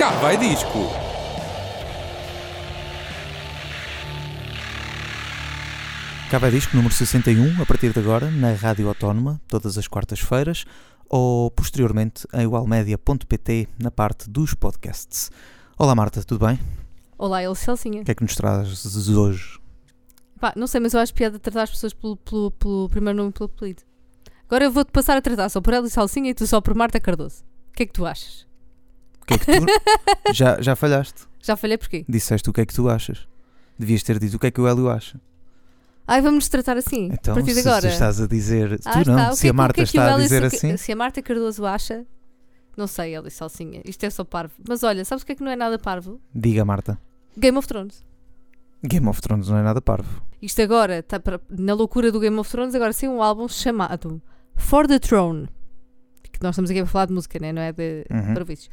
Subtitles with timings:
[0.00, 0.78] Cá vai disco.
[6.30, 10.64] Cá vai disco número 61, a partir de agora, na Rádio Autónoma, todas as quartas-feiras,
[11.06, 15.30] ou posteriormente em igualmedia.pt, na parte dos podcasts.
[15.78, 16.58] Olá Marta, tudo bem?
[17.18, 18.00] Olá, ele Celcinha.
[18.00, 19.60] O que é que nos trazes hoje?
[20.40, 23.28] Pá, não sei, mas eu acho piada tratar as pessoas pelo, pelo, pelo primeiro nome
[23.28, 23.82] e pelo apelido.
[24.46, 26.74] Agora eu vou-te passar a tratar só por ela e Salsinha e tu só por
[26.74, 27.44] Marta Cardoso.
[27.68, 28.48] O que é que tu achas?
[29.38, 29.66] Que é que tu...
[30.34, 31.22] já, já falhaste.
[31.42, 32.04] Já falhei porquê?
[32.08, 33.26] Disseste o que é que tu achas.
[33.78, 35.20] Devias ter dito o que é que o Hélio acha.
[36.06, 37.08] Ai, vamos nos tratar assim.
[37.12, 37.80] Então, a partir de agora.
[37.82, 38.80] se estás a dizer...
[38.84, 40.76] Ah, tu não, se é a Marta é está a Hélio- dizer assim...
[40.76, 42.04] Se a Marta Cardoso acha.
[42.76, 43.80] Não sei, e Salsinha.
[43.84, 44.54] Isto é só parvo.
[44.68, 46.20] Mas olha, sabes o que é que não é nada parvo?
[46.34, 46.98] Diga Marta.
[47.38, 48.04] Game of Thrones.
[48.82, 50.22] Game of Thrones não é nada parvo.
[50.42, 54.20] Isto agora, está para- na loucura do Game of Thrones, agora saiu um álbum chamado
[54.56, 55.48] For the Throne.
[56.40, 57.52] Que nós estamos aqui a falar de música, né?
[57.52, 58.32] não é de Uhum.
[58.34, 58.70] para vídeos.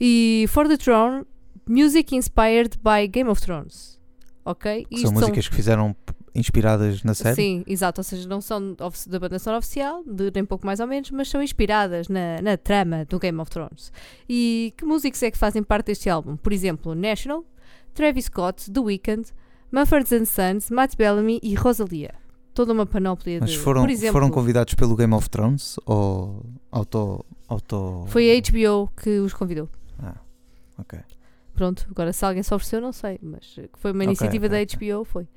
[0.00, 1.24] E For the Throne,
[1.68, 4.00] Music Inspired by Game of Thrones.
[4.44, 4.86] Ok?
[4.96, 5.94] São músicas que fizeram
[6.34, 7.34] inspiradas na série.
[7.36, 8.00] Sim, exato.
[8.00, 8.74] Ou seja, não são
[9.06, 12.56] da banda sonora oficial, de nem pouco mais ou menos, mas são inspiradas na, na
[12.56, 13.92] trama do Game of Thrones.
[14.28, 16.36] E que músicos é que fazem parte deste álbum?
[16.36, 17.44] Por exemplo, National,
[17.92, 19.28] Travis Scott, The Weeknd,
[19.70, 22.14] Mumford Sons, Matt Bellamy e Rosalia.
[22.52, 23.58] Toda uma panóplia Mas de.
[23.58, 27.24] foram, por exemplo, foram convidados pelo Game of Thrones ou auto...
[27.48, 28.04] auto...
[28.08, 29.68] foi a HBO que os convidou.
[29.98, 30.16] Ah,
[30.78, 30.98] ok.
[31.54, 34.74] Pronto, agora se alguém se ofereceu, não sei, mas eh, foi uma iniciativa ok, da
[34.74, 34.92] ok.
[34.92, 35.28] HBO, foi.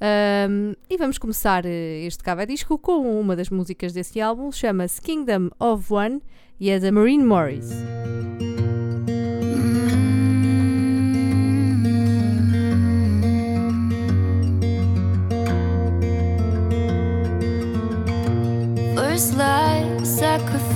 [0.00, 5.00] Ahm, e vamos começar eh, este Cava Disco com uma das músicas desse álbum, chama-se
[5.02, 6.22] Kingdom of One
[6.58, 7.68] e é da Marine Morris.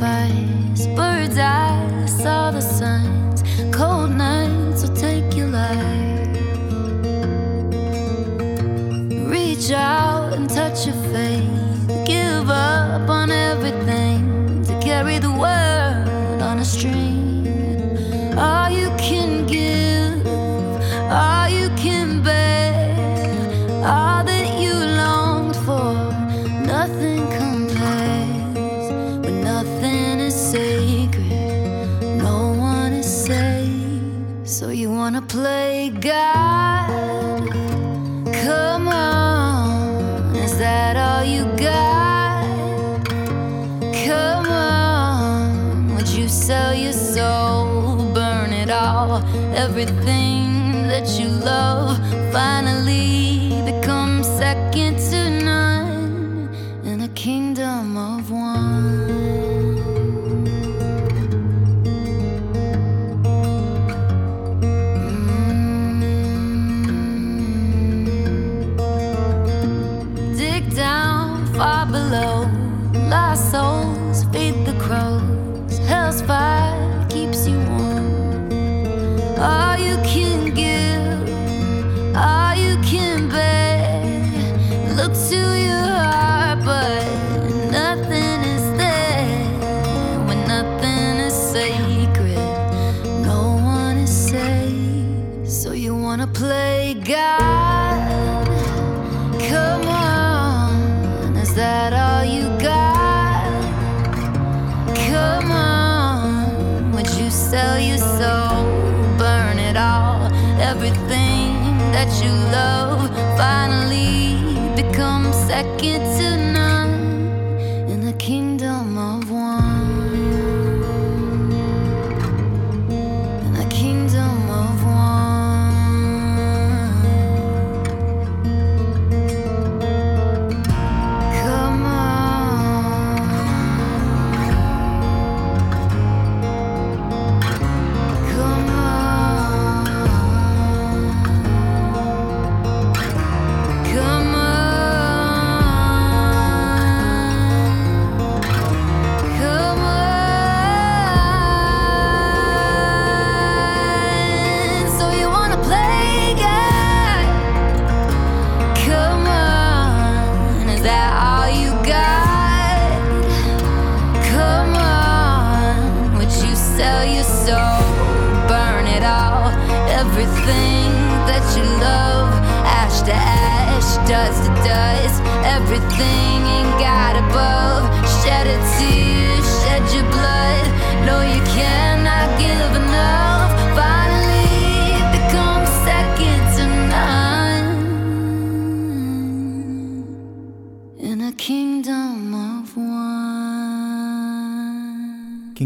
[0.05, 3.43] Sacrifice, bird's eye, saw the signs.
[3.75, 6.29] Cold nights will take your life.
[9.31, 12.07] Reach out and touch your faith.
[12.07, 13.31] Give up on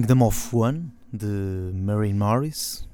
[0.08, 2.88] Kingdom of One, de Mary Morris,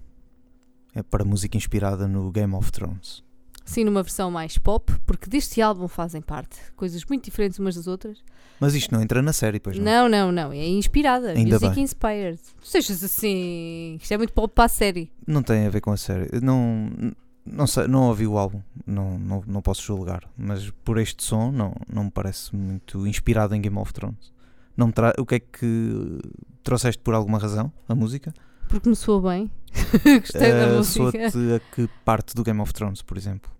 [0.93, 3.23] é para música inspirada no Game of Thrones.
[3.65, 7.87] Sim, numa versão mais pop, porque deste álbum fazem parte coisas muito diferentes umas das
[7.87, 8.19] outras.
[8.59, 9.85] Mas isto não entra na série, pois não?
[9.85, 10.53] Não, não, não.
[10.53, 11.29] É inspirada.
[11.31, 11.85] Ainda Music bem.
[11.85, 12.41] inspired.
[12.61, 13.97] Sejas assim.
[14.03, 15.09] Isto é muito pop para a série.
[15.25, 16.29] Não tem a ver com a série.
[16.43, 16.91] Não,
[17.47, 20.29] não, sei, não ouvi o álbum, não, não, não posso julgar.
[20.37, 24.35] Mas por este som, não, não me parece muito inspirado em Game of Thrones.
[24.77, 25.15] Não me tra...
[25.17, 26.19] O que é que
[26.65, 27.73] trouxeste por alguma razão?
[27.89, 28.33] A música?
[28.69, 29.51] Porque me soa bem.
[30.21, 31.31] Gostei da Eh, música.
[31.31, 33.51] Soa-te a que parte do Game of Thrones, por exemplo?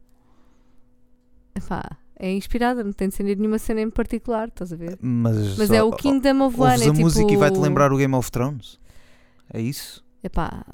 [1.55, 1.83] Epá,
[2.19, 4.99] é inspirada, não tem de ser nenhuma cena em particular, estás a ver?
[5.01, 6.83] Mas, Mas é ó- o Kingdom of One.
[6.85, 7.33] É a música tipo...
[7.33, 8.79] e vai-te lembrar o Game of Thrones?
[9.53, 10.03] É isso?
[10.23, 10.65] Epá.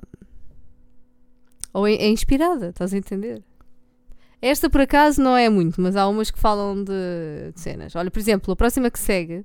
[1.73, 3.43] Ou é, é inspirada, estás a entender?
[4.43, 7.95] Esta por acaso não é muito, mas há umas que falam de, de cenas.
[7.95, 9.45] Olha, por exemplo, a próxima que segue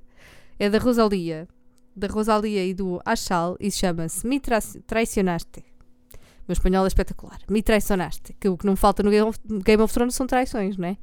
[0.58, 1.46] é da Rosalia,
[1.96, 5.60] da Rosalia e do Achal e chama-se Me Tra- Traicionaste.
[5.60, 7.38] O meu espanhol é espetacular.
[7.48, 8.34] Me traicionaste.
[8.38, 10.96] Que o que não falta no Game of, Game of Thrones são traições, não é?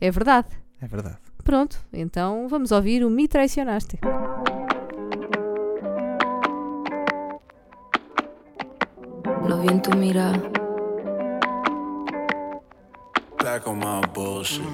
[0.00, 0.48] É verdade.
[0.82, 1.16] É verdade.
[1.42, 3.98] Pronto, então vamos ouvir o Me Traicionaste.
[9.48, 10.42] Lo vi en tu mirada.
[13.42, 14.64] Back on my bullshit.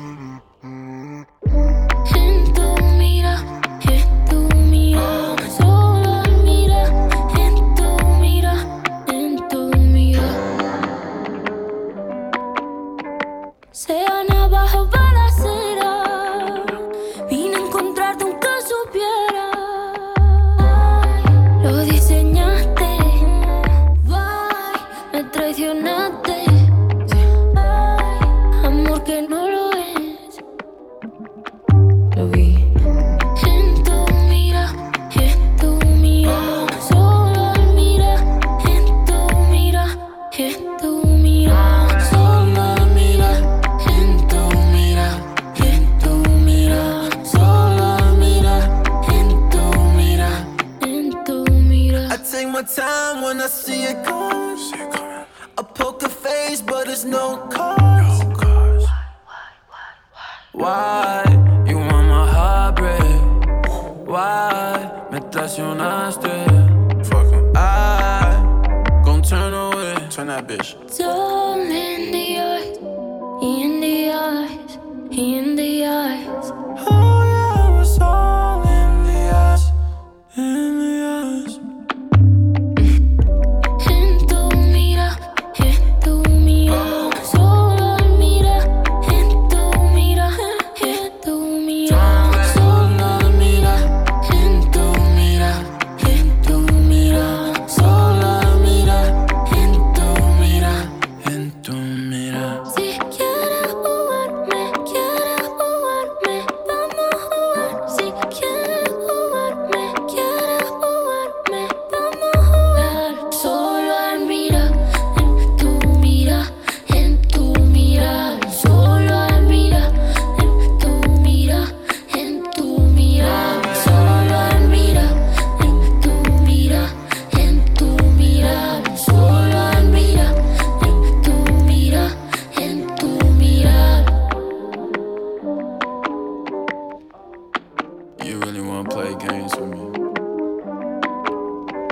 [139.43, 139.85] With me?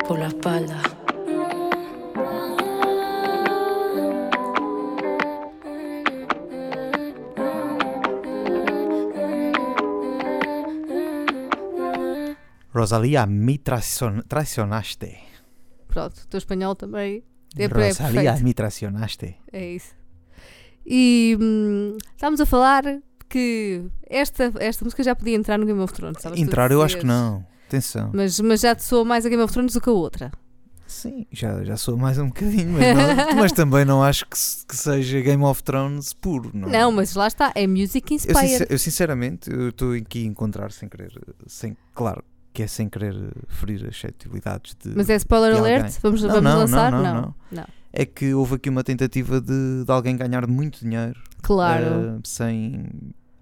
[0.07, 0.81] Por la espalda.
[12.73, 15.19] Rosalia, me traicion- traicionaste.
[15.89, 17.25] Pronto, o teu espanhol também
[17.57, 19.37] é, Rosalia, me traicionaste.
[19.53, 19.93] É isso.
[20.87, 22.85] E hum, estávamos a falar
[23.31, 26.19] que esta, esta música já podia entrar no Game of Thrones.
[26.37, 27.45] Entrar, eu acho que não.
[27.69, 28.11] Atenção.
[28.13, 30.31] Mas, mas já te soa mais a Game of Thrones do que a outra.
[30.87, 34.77] Sim, já, já sou mais um bocadinho, mas, não- mas também não acho que, que
[34.77, 36.51] seja Game of Thrones puro.
[36.53, 38.49] Não, Não, mas lá está, é music eu, inspired.
[38.49, 41.13] sincer- eu sinceramente eu estou aqui a encontrar sem querer,
[41.47, 43.15] sem, claro que é sem querer
[43.47, 44.93] ferir as suscetibilidades de.
[44.97, 45.97] Mas é spoiler alert?
[46.03, 46.91] Vamos, Não, vamos não, lançar?
[46.91, 47.15] não, não.
[47.15, 47.35] não.
[47.53, 47.65] não.
[47.93, 52.87] É que houve aqui uma tentativa de, de alguém ganhar muito dinheiro Claro, eh, sem,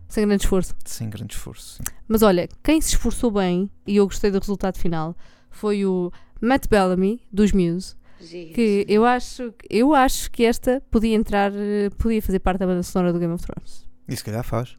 [0.08, 0.74] sem grande esforço.
[0.84, 1.76] sem grande esforço.
[1.76, 1.82] sim.
[2.06, 5.16] Mas olha, quem se esforçou bem, e eu gostei do resultado final,
[5.50, 6.10] foi o
[6.40, 11.52] Matt Bellamy, dos Muse, que eu acho, eu acho que esta podia entrar,
[11.98, 13.86] podia fazer parte da banda sonora do Game of Thrones.
[14.08, 14.76] E se calhar faz.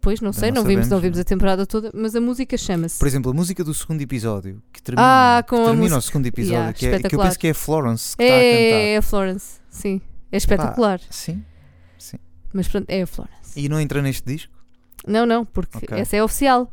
[0.00, 2.98] Pois, não sei, não, não vimos, não vimos a temporada toda, mas a música chama-se.
[2.98, 5.06] Por exemplo, a música do segundo episódio, que termina,
[5.38, 7.38] Ah, com que a termina música- o segundo episódio, Yeah, que, é, que eu penso
[7.38, 8.46] que é a Florence que está a cantar.
[8.48, 10.00] É, é a Florence, sim.
[10.30, 10.98] É espetacular.
[11.10, 11.44] Sim.
[12.54, 13.41] Mas pronto, é a Florence.
[13.56, 14.52] E não entra neste disco?
[15.06, 15.98] Não, não, porque Ok.
[15.98, 16.72] essa é oficial.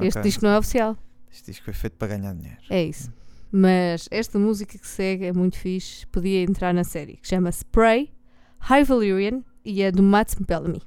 [0.00, 0.22] Este Ok.
[0.30, 0.96] disco não é oficial.
[1.32, 2.58] Este disco foi feito para ganhar dinheiro.
[2.68, 3.12] É isso.
[3.52, 8.10] Mas esta música que segue é muito fixe, podia entrar na série, que chama-se Prey,
[8.58, 10.80] High Valyrian e é do Matt Bellamy.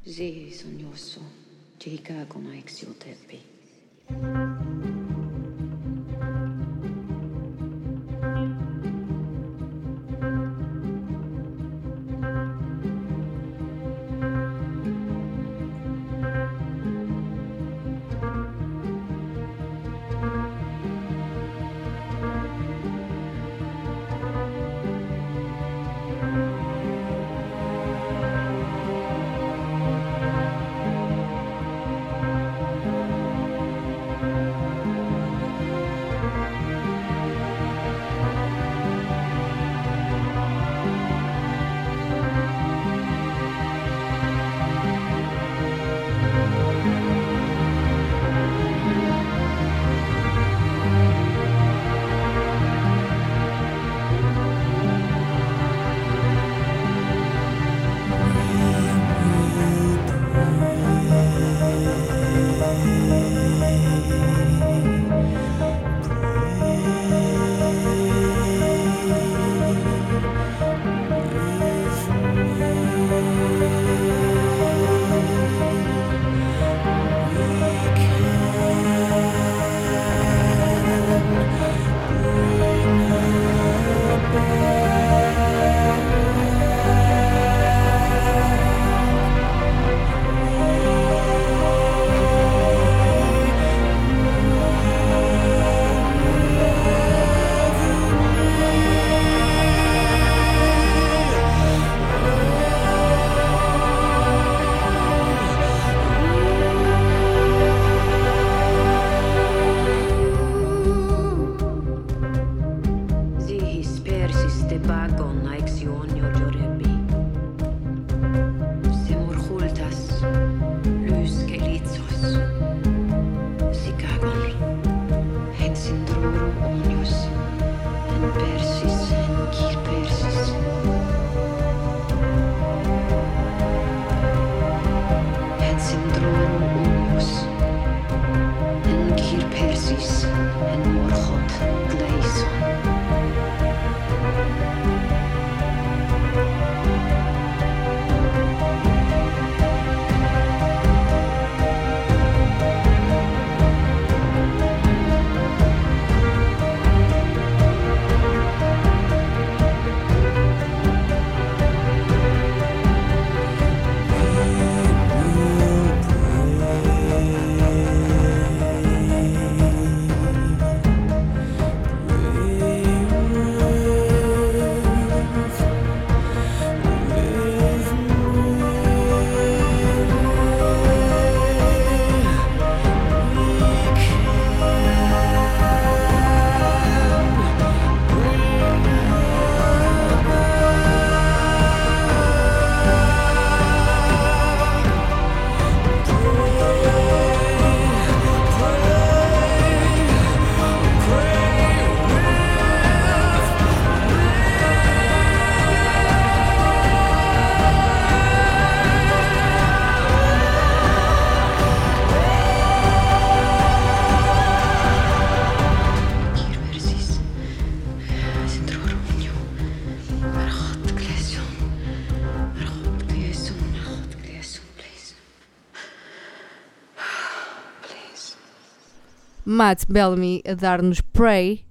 [229.46, 231.66] Matt Bellamy a dar-nos Prey,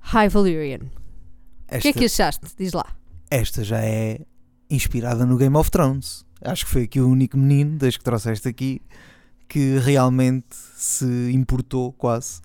[0.00, 0.80] High Valyrian.
[0.80, 0.90] O
[1.68, 2.46] Esta, que é que achaste?
[2.58, 2.86] Diz lá.
[3.30, 4.20] esta já é
[4.70, 6.24] inspirada no Game of Thrones.
[6.42, 8.82] Acho que foi aqui o único menino, desde que trouxeste aqui,
[9.48, 12.40] que realmente se importou quase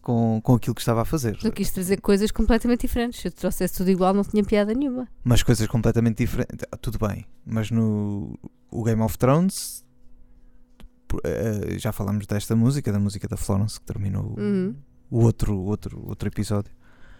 [0.00, 1.36] com, com aquilo que estava a fazer.
[1.42, 3.20] Eu quis trazer coisas completamente diferentes.
[3.20, 5.08] Se eu trouxesse tudo igual, não tinha piada nenhuma.
[5.24, 6.64] Mas coisas completamente diferentes.
[6.80, 8.38] Tudo bem, mas no
[8.70, 9.84] o Game of Thrones
[11.10, 14.74] por- eh, já falamos desta música, da música da Florence, que terminou o- Uhum.
[15.10, 16.72] o outro, outro, outro episódio.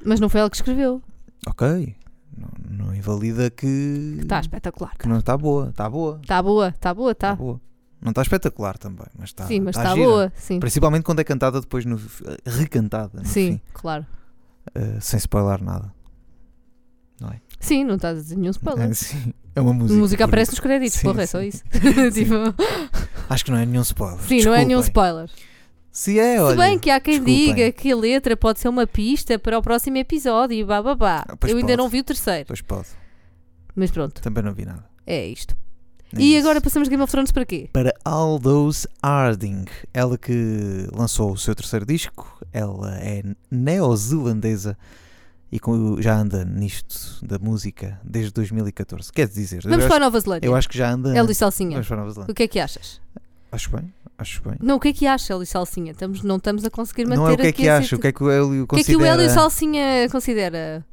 [0.05, 1.03] Mas não foi ela que escreveu.
[1.47, 1.97] Ok,
[2.37, 2.49] não,
[2.87, 4.97] não invalida que, Está espetacular.
[4.97, 5.71] que não está boa.
[5.71, 6.21] Está boa.
[6.23, 7.37] Está boa, está boa, Está está.
[7.43, 7.61] boa.
[8.01, 9.47] Não está espetacular também, mas está.
[9.47, 10.07] sim, mas está gira.
[10.07, 10.33] boa.
[10.37, 12.01] Sim, Principalmente quando é cantada depois no.
[12.47, 13.19] recantada.
[13.21, 14.07] No sim, fim, claro.
[14.75, 15.93] uh, sem spoiler nada.
[17.61, 18.90] Sim, não estás a dizer nenhum spoiler.
[18.90, 20.00] É, sim, é uma A música.
[20.00, 21.62] música por aparece nos créditos, Sim, porra, é só isso.
[22.12, 22.35] Tipo,
[23.29, 24.21] Acho que não é nenhum spoiler.
[24.23, 25.02] sim, não é nenhum Desculpem.
[25.12, 25.31] spoiler.
[25.93, 26.52] Se é, olha.
[26.52, 27.55] Se bem que há quem desculpem.
[27.55, 31.25] diga que a letra pode ser uma pista para o próximo episódio e babá.
[31.29, 31.76] Ah, Eu ainda pode.
[31.76, 32.87] não vi o terceiro, Pois pode.
[33.75, 34.85] mas pronto, Também não vi nada.
[35.07, 35.55] é isto.
[36.17, 36.40] É e isso.
[36.47, 37.69] agora passamos Game of Thrones para quê?
[37.73, 44.76] Para Aldous Harding, ela que lançou o seu terceiro disco, ela é neozelandesa
[45.52, 49.12] e com- já anda nisto da música desde 2014.
[49.12, 50.47] Quer dizer, Vamos para a Nova Zelândia.
[50.47, 51.16] eu acho que já anda.
[51.16, 51.73] É Luís Salsinha.
[51.73, 52.33] Vamos para a Nova Zelândia.
[52.33, 53.00] O que é que achas?
[53.52, 54.54] Acho bem, acho bem.
[54.61, 55.90] Não, o que é que acha, Hélio Salsinha?
[55.92, 57.97] Estamos, não estamos a conseguir manter Não é o que é que a acho, situ-
[57.97, 59.00] o que é que o Hélio O que é que considera.
[59.02, 60.87] o Hélio Salsinha considera?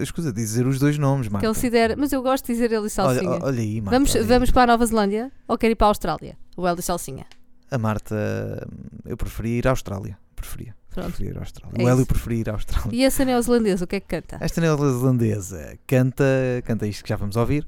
[0.00, 1.46] Escusa, dizer os dois nomes, Marta.
[1.46, 3.30] Considera, mas eu gosto de dizer Hélio Salsinha.
[3.30, 3.96] olha, olha aí, Marta.
[3.98, 4.26] vamos, olha aí.
[4.28, 6.36] vamos para a Nova Zelândia ou quer ir para a Austrália?
[6.56, 7.24] O Hélio Salsinha.
[7.70, 8.66] A Marta,
[9.04, 10.18] eu preferia ir à Austrália.
[10.34, 10.74] Preferia.
[10.96, 11.12] Pronto.
[11.12, 11.76] Preferia ir à Austrália.
[11.78, 12.06] É o Hélio isso.
[12.06, 12.90] preferia ir à Austrália.
[12.92, 14.38] E essa neozelandesa, o que é que canta?
[14.40, 16.24] Esta neozelandesa canta,
[16.64, 17.66] canta isto que já vamos ouvir,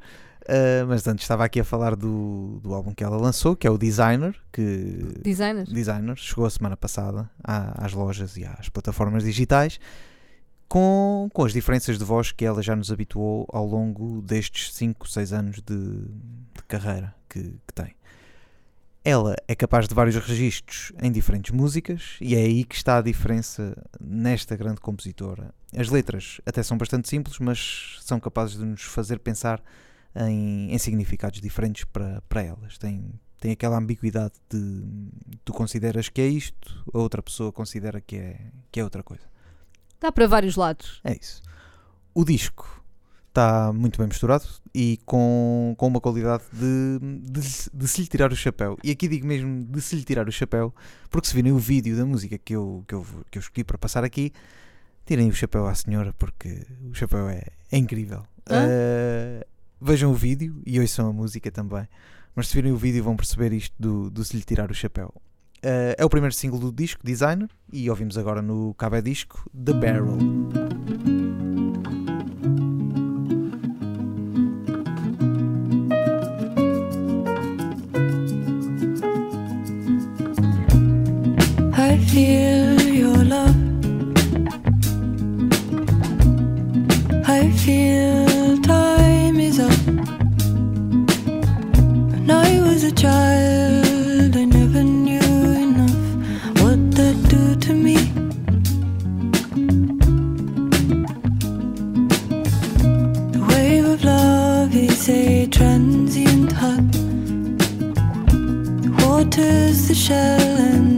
[0.49, 3.71] ah, mas antes estava aqui a falar do, do álbum que ela lançou, que é
[3.71, 5.65] o Designer, que Designer?
[5.67, 9.79] Designer chegou a semana passada à- às lojas e às plataformas digitais,
[10.69, 15.09] com, com as diferenças de voz que ela já nos habituou ao longo destes 5,
[15.09, 17.95] 6 anos de, de carreira que, que tem.
[19.09, 23.01] Ela é capaz de vários registros em diferentes músicas e é aí que está a
[23.01, 25.55] diferença nesta grande compositora.
[25.75, 29.63] As letras até são bastante simples, mas são capazes de nos fazer pensar
[30.15, 32.77] em, em significados diferentes para, para elas.
[32.77, 34.85] Tem, tem aquela ambiguidade de
[35.43, 38.39] tu consideras que é isto, a outra pessoa considera que é,
[38.71, 39.25] que é outra coisa.
[39.99, 41.01] Dá para vários lados.
[41.03, 41.41] É isso.
[42.13, 42.78] O disco
[43.39, 46.99] está muito bem misturado e com, com uma qualidade de,
[47.31, 48.77] de, se- de se lhe tirar o chapéu.
[48.83, 50.75] E aqui digo mesmo de se lhe tirar o chapéu,
[51.09, 53.79] porque se virem o vídeo da música que eu, que eu, que eu escolhi para
[53.79, 54.33] passar aqui,
[55.07, 58.25] tirem o chapéu à senhora, porque o chapéu é, é incrível.
[58.51, 59.47] Eh,
[59.81, 61.87] vejam o vídeo e ouçam a música também.
[62.35, 65.15] Mas se virem o vídeo vão perceber isto do, do se lhe tirar o chapéu.
[65.63, 69.73] Eh, é o primeiro single do disco, Designer, e ouvimos agora no Cabe Disco, The
[69.75, 70.19] Barrel.
[82.09, 83.55] Feel your love.
[87.29, 89.81] I feel time is up.
[92.11, 95.21] When I was a child, I never knew
[95.67, 96.01] enough
[96.63, 97.97] what that do to me.
[103.35, 106.91] The wave of love is a transient hug.
[108.85, 110.98] The water's the shell and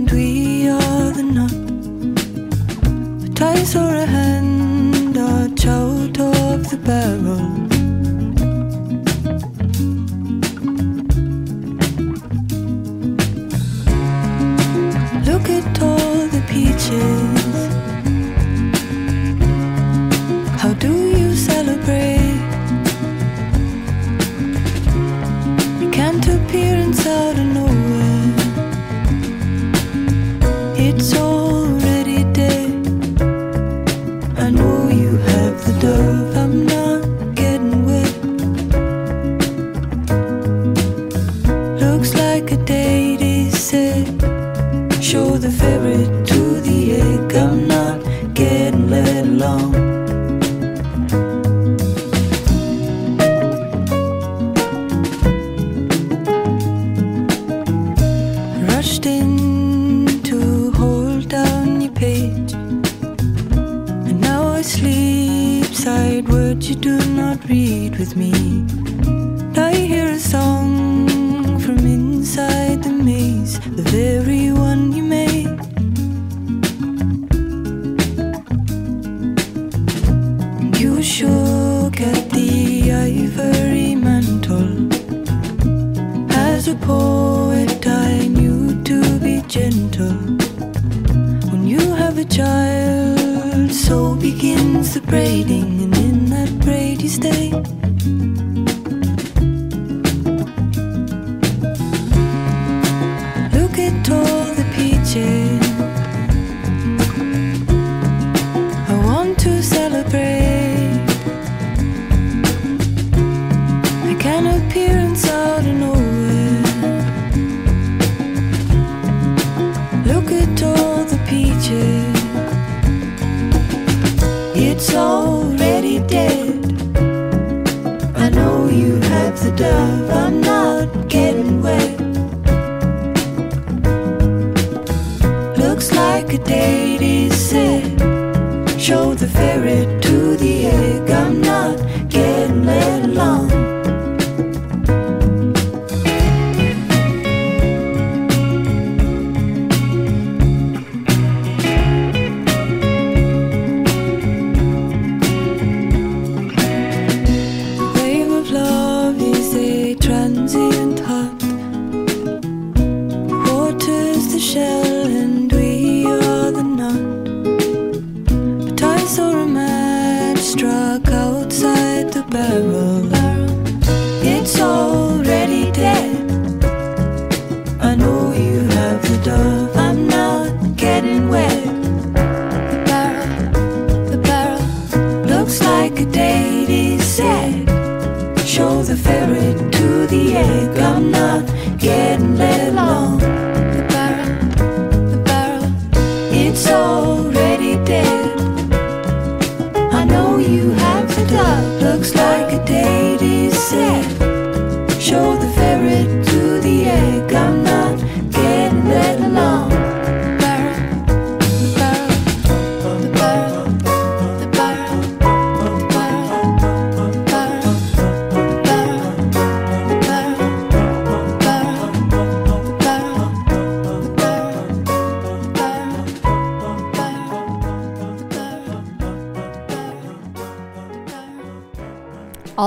[3.72, 7.59] But I saw a hand arch out of the barrel.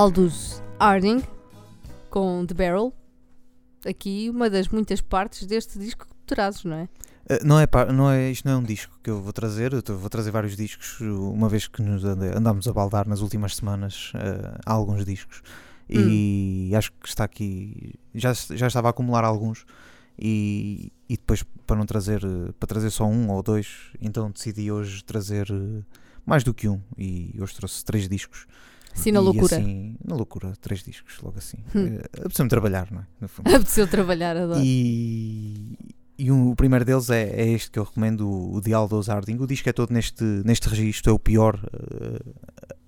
[0.04, 1.22] Aldous Harding
[2.10, 2.92] com The Barrel.
[3.88, 6.82] Aqui uma das muitas partes deste disco que tu trazes, não é?
[7.30, 9.98] Uh, Não é, não é, isto não é um disco que eu vou trazer, eu
[9.98, 14.60] vou trazer vários discos, uma vez que nos andámos a baldar nas últimas semanas uh,
[14.66, 15.40] alguns discos
[15.88, 19.64] e acho que está aqui, já, já estava a acumular alguns
[20.18, 24.70] e, e depois para não trazer, uh, para trazer só um ou dois, então decidi
[24.70, 25.82] hoje trazer uh,
[26.26, 28.46] mais do que um e hoje trouxe três discos.
[28.94, 29.56] Assim na loucura.
[29.56, 31.58] assim, na loucura, três discos, logo assim.
[31.74, 31.96] Hum.
[31.96, 33.06] Uh, Apeteceu-me trabalhar, não é?
[33.20, 33.48] No fundo.
[33.54, 34.60] Apeteceu trabalhar, adoro.
[34.64, 35.76] E,
[36.16, 39.08] e um- o primeiro deles é, é este que eu recomendo, o, o de Aldous
[39.08, 39.36] Harding.
[39.40, 41.58] O disco é todo neste, neste registro, é o pior.
[41.72, 42.20] eh,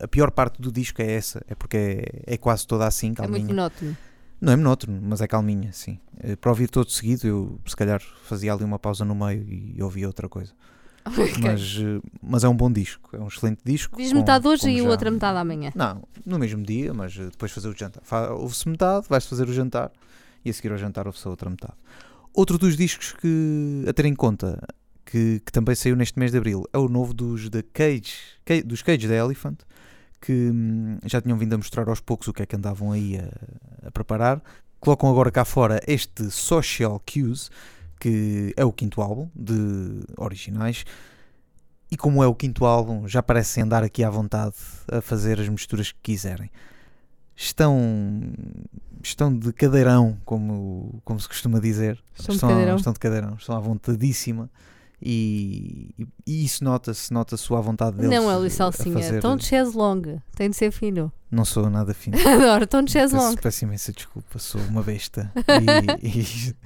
[0.05, 3.09] a pior parte do disco é essa, é porque é, é quase toda assim, É
[3.11, 3.47] muito calminha.
[3.47, 3.97] monótono.
[4.40, 5.99] Não é monótono, mas é calminha, sim.
[6.21, 9.83] Eh, Para ouvir todo seguido, eu se calhar fazia ali uma pausa no meio e
[9.83, 10.53] ouvia outra coisa.
[11.16, 11.38] Ok.
[11.42, 13.97] Mas, eh, mas é um bom disco, é um excelente disco.
[13.97, 15.73] Diz metade hoje e já- outra metade amanhã.
[15.75, 18.03] Não, no mesmo dia, mas eh, depois fazer o jantar.
[18.05, 19.90] Fa- Ouve-se metade, vais fazer o jantar
[20.45, 21.75] e a seguir ao jantar ouve-se a outra metade.
[22.35, 24.61] Outro dos discos que a ter em conta,
[25.05, 28.14] que, que também saiu neste mês de Abril, é o novo dos The Cage,
[28.45, 29.59] Ca- dos Cage the Elephant,
[30.21, 33.16] que hum, já tinham vindo a mostrar aos poucos o que é que andavam aí
[33.19, 34.42] a, a preparar.
[34.81, 37.51] Colocam agora cá fora este Social Cues,
[37.98, 40.85] que é o quinto álbum de originais.
[41.90, 44.54] E como é o quinto álbum, já parecem andar aqui à vontade
[44.90, 46.50] a fazer as misturas que quiserem.
[47.35, 47.78] Estão,
[49.02, 52.02] estão de cadeirão, como, como se costuma dizer.
[52.18, 52.76] Estão de estão, cadeirão.
[52.76, 54.50] estão de cadeirão, estão à vontadíssima.
[55.00, 55.94] E,
[56.26, 58.11] e- isso nota-se, nota-se a vontade deles.
[58.11, 58.94] Não, Eli a Salsinha.
[58.94, 60.18] fazer- Tom de chaise longue.
[60.35, 61.12] Tem de ser fino.
[61.30, 62.16] Não sou nada fino.
[62.26, 63.42] Adoro, tom de chaise Peço, longue.
[63.42, 65.30] peço imensa desculpa, sou uma besta.
[66.02, 66.56] E, e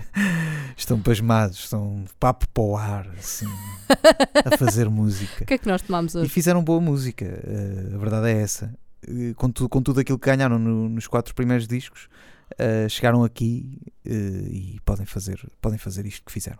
[0.82, 3.46] estão pasmados, estão papo para o ar, assim,
[4.44, 5.44] a fazer música.
[5.44, 6.28] O que é que nós tomamos E hoje?
[6.28, 8.74] fizeram boa música, eh, a verdade é essa.
[9.06, 12.08] Eh, com, tu- com tudo aquilo que ganharam no- nos quatro primeiros discos,
[12.58, 16.58] eh, chegaram aqui e podem fazer, podem fazer isto que fizeram.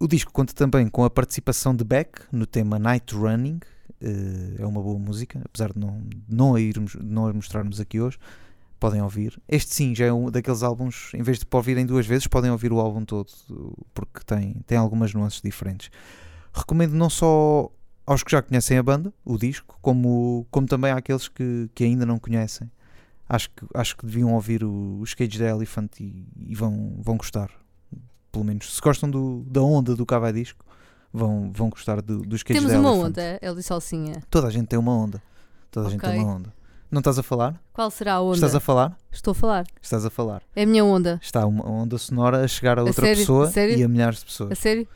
[0.00, 3.60] O disco conta também com a participação de Beck no tema Night Running.
[4.58, 7.78] é uma boa música, apesar de não, de não, a irmos, de não a mostrarmos
[7.78, 8.18] aqui hoje.
[8.82, 9.40] Podem ouvir.
[9.48, 12.72] Este sim já é um daqueles álbuns, em vez de ouvirem duas vezes, podem ouvir
[12.72, 13.30] o álbum todo,
[13.94, 15.88] porque tem, tem algumas nuances diferentes.
[16.52, 17.70] Recomendo não só
[18.04, 22.04] aos que já conhecem a banda, o disco, como, como também àqueles que, que ainda
[22.04, 22.68] não conhecem.
[23.28, 27.16] Acho que, acho que deviam ouvir o, os Cage the Elephant e, e vão, vão
[27.16, 27.52] gostar.
[28.32, 30.64] Pelo menos, se gostam do, da onda do Cava Disco,
[31.12, 33.10] vão, vão gostar do, dos Cage Temos the uma Elephant.
[33.10, 34.24] onda, Eli Salsinha.
[34.28, 35.22] Toda a gente tem uma onda.
[35.70, 36.61] Toda a gente tem uma onda.
[36.92, 37.58] Não estás a falar?
[37.72, 38.34] Qual será a onda?
[38.34, 38.94] Estás a falar?
[39.10, 39.64] Estou a falar.
[39.80, 40.42] Estás a falar.
[40.54, 41.18] É a minha onda.
[41.22, 43.16] Está uma onda sonora a chegar a outra sério?
[43.20, 43.78] pessoa Sério?
[43.78, 44.58] e a milhares de A pessoas.
[44.58, 44.86] sério?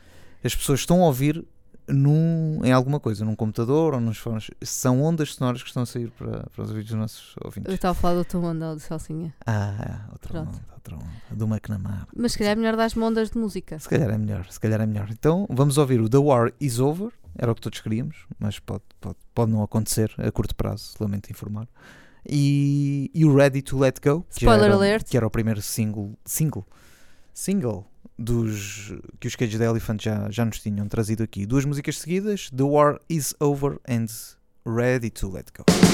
[0.43, 1.43] As pessoas estão a ouvir
[1.87, 4.51] num, em alguma coisa, num computador ou nos fones.
[4.61, 7.73] São ondas sonoras que estão a sair para, para os ouvidos dos nossos Eu ouvintes.
[7.73, 9.33] estava a falar da tua onda, Eli Salsinha.
[9.47, 10.49] Ah, outra Pronto.
[10.49, 11.05] onda, outra onda.
[11.31, 12.07] Do McNamara.
[12.15, 13.79] Mas se calhar é melhor dar-me ondas de música.
[13.79, 15.07] Se calhar é melhor, se calhar é melhor.
[15.09, 18.83] Então vamos ouvir o The War Is Over, era o que todos queríamos, mas pode,
[18.99, 21.67] pode, pode não acontecer a curto prazo, lamento informar.
[22.27, 25.07] E, e o Ready to Let Go, que, Spoiler era, alert.
[25.07, 26.65] que era o primeiro single, single,
[27.33, 27.85] single
[28.17, 31.45] dos que os Cage the Elephant já, já nos tinham trazido aqui.
[31.45, 34.07] Duas músicas seguidas: The War is Over and
[34.65, 35.86] Ready to Let Go.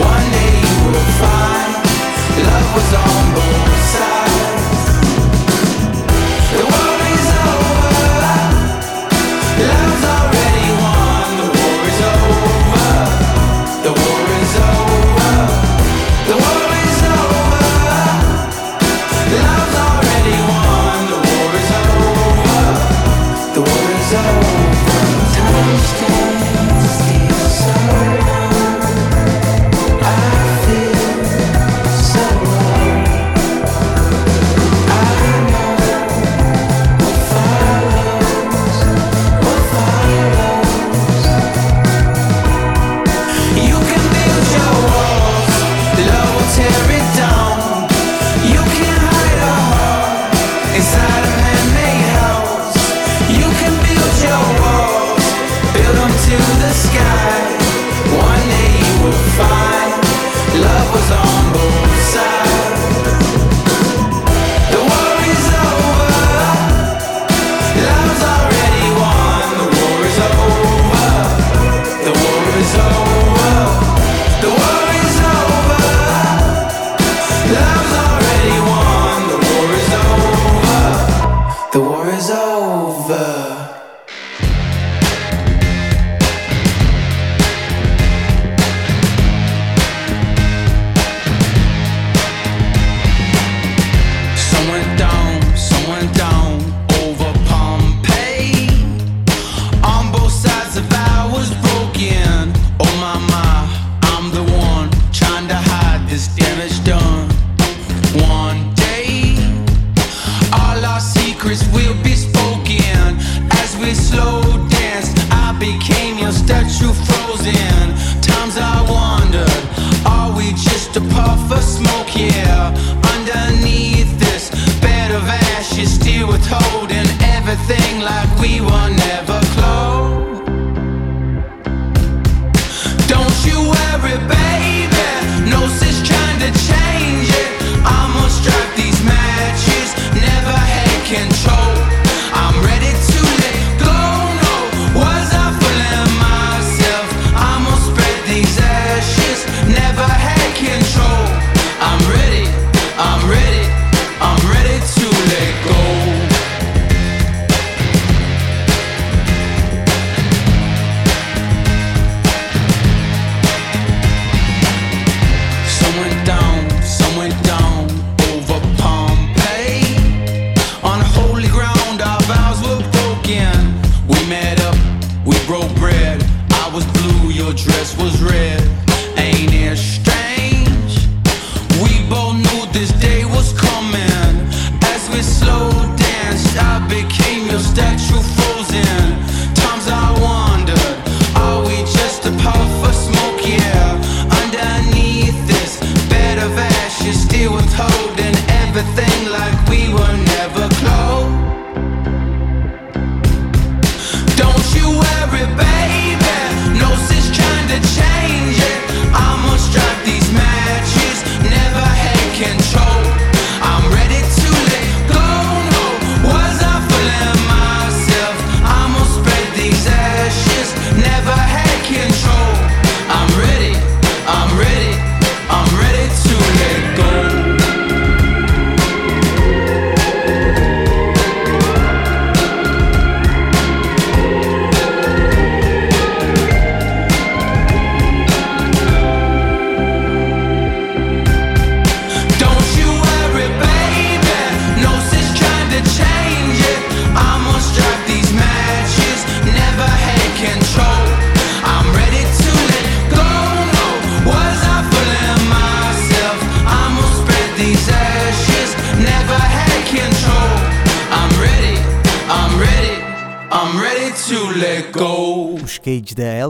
[0.00, 1.74] One day you will find
[2.46, 4.17] love was on both sides.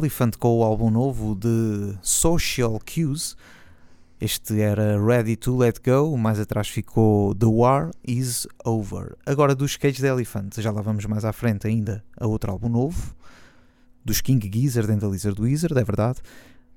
[0.09, 3.37] Elephant com o álbum novo de Social Cues.
[4.18, 9.16] Este era Ready to Let Go, mais atrás ficou The War Is Over.
[9.27, 12.71] Agora dos Cage da Elephant, já lá vamos mais à frente ainda a outro álbum
[12.71, 13.14] novo,
[14.03, 16.21] dos King Gizzard and the Lizard Wizard, é verdade.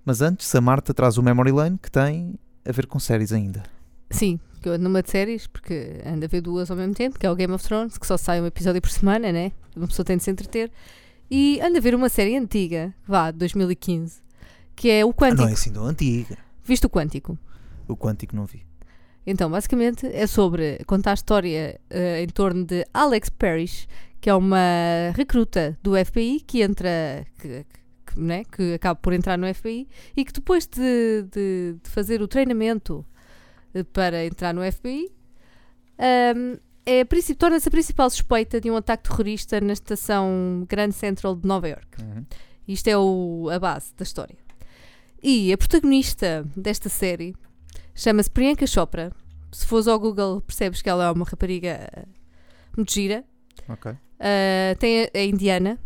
[0.03, 3.63] Mas antes a Marta traz o Memory Lane que tem a ver com séries ainda.
[4.09, 7.17] Sim, que eu ando numa de séries, porque ando a ver duas ao mesmo tempo,
[7.17, 9.53] que é o Game of Thrones, que só sai um episódio por semana, né?
[9.73, 10.69] Uma pessoa tem de se entreter.
[11.31, 14.21] E ando a ver uma série antiga, vá, de 2015,
[14.75, 15.41] que é o Ah, Quântico.
[15.43, 16.37] não é assim tão antiga.
[16.63, 17.37] Viste o Quântico?
[17.87, 18.63] O Quântico não vi.
[19.25, 23.87] Então, basicamente, é sobre contar a história eh, em torno de Alex Parrish,
[24.19, 24.57] que é uma
[25.15, 27.65] recruta do FBI que entra, que,
[28.05, 32.21] que, né, que acaba por entrar no FBI e que depois de, de- de fazer
[32.21, 33.05] o treinamento
[33.73, 35.07] eh, para entrar no FBI,
[35.97, 37.03] ahm, é,
[37.37, 42.01] torna-se a principal suspeita de um ataque terrorista na estação Grand Central de Nova York.
[42.01, 42.25] Uhum.
[42.67, 44.37] Isto é o- a base da história.
[45.21, 47.35] E a protagonista desta série
[47.93, 49.11] chama-se Priyanka Chopra.
[49.51, 52.05] Se fores ao Google, percebes que ela é uma rapariga eh,
[52.75, 53.23] muito gira.
[53.67, 53.91] Ok.
[53.91, 55.77] Uh, tem a, a indiana.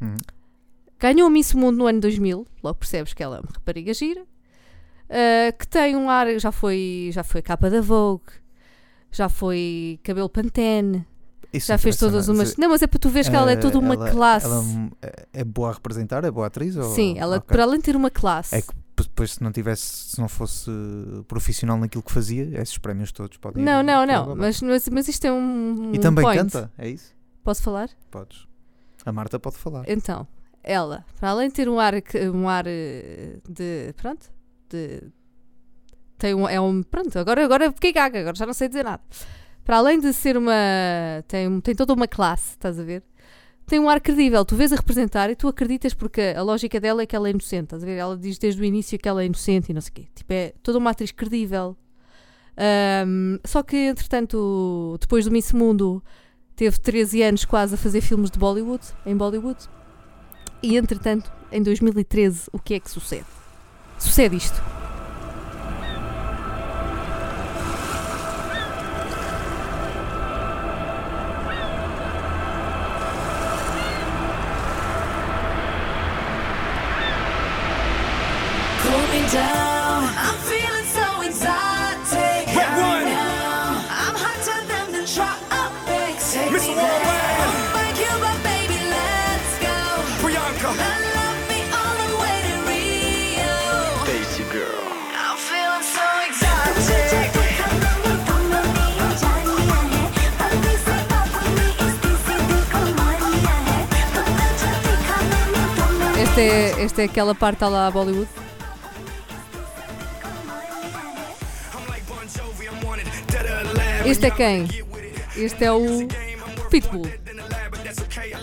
[0.00, 0.14] Uhum.
[0.98, 2.46] Ganhou a Miss Mundo no ano 2000.
[2.62, 4.22] Logo percebes que ela é uma rapariga gira.
[4.22, 6.26] Uh, que tem um ar.
[6.38, 8.24] Já foi, já foi capa da Vogue.
[9.12, 11.06] Já foi cabelo Pantene.
[11.52, 12.56] Isso Já não fez todas umas.
[12.56, 14.46] Não, mas é para tu veres que ela é Eh, toda uma ela- classe.
[14.46, 14.64] ela
[15.02, 16.24] é- é boa a representar?
[16.24, 16.74] É boa atriz?
[16.76, 16.94] Ou...
[16.94, 17.46] Sim, ela, Ok.
[17.48, 18.54] para além de ter uma classe.
[18.56, 20.70] É que depois se não tivesse, se não fosse
[21.28, 24.34] profissional naquilo que fazia, esses prémios todos podem ir Não, não, não.
[24.34, 25.92] Mas, mas, mas isto é um.
[25.92, 26.38] E um também point.
[26.38, 27.12] canta, é isso?
[27.44, 27.90] Posso falar?
[28.10, 28.46] Podes.
[29.04, 29.84] A Marta pode falar.
[29.88, 30.26] Então,
[30.62, 31.92] ela, para além de ter um ar,
[32.32, 33.92] um ar eh, de.
[33.96, 34.30] Pronto,
[34.70, 35.02] de.
[36.22, 36.84] Tem um, é um.
[36.84, 39.02] Pronto, agora, agora fiquei gaga, agora já não sei dizer nada.
[39.64, 40.52] Para além de ser uma.
[41.26, 43.02] Tem, tem toda uma classe, estás a ver?
[43.66, 44.44] Tem um ar credível.
[44.44, 47.32] Tu vês a representar e tu acreditas porque a lógica dela é que ela é
[47.32, 47.96] inocente, estás a ver?
[47.96, 50.06] Ela diz desde o início que ela é inocente e não sei o quê.
[50.14, 51.76] Tipo, é toda uma atriz credível.
[52.56, 56.04] Ahm, só que, entretanto, depois do Miss Mundo,
[56.54, 59.58] teve 13 anos quase a fazer filmes de Bollywood, em Bollywood.
[60.62, 63.26] E entretanto, em 2013, o que é que sucede?
[63.98, 64.81] Sucede isto.
[106.32, 108.28] Esta é, esta é aquela parte lá a Bollywood.
[114.04, 114.68] Este é quem?
[115.36, 116.06] Este é o
[116.70, 117.10] Pitbull.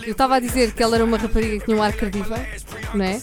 [0.06, 2.38] Eu estava a dizer que ela era uma rapariga que tinha um ar credível,
[2.94, 3.22] não é?